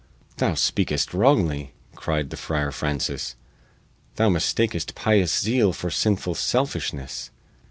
[0.37, 3.35] "Thou speakest wrongly," cried the Friar Francis.
[4.15, 7.29] "Thou mistakest pious zeal for sinful selfishness.